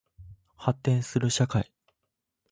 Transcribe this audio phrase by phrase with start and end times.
[0.55, 1.71] 発展する社会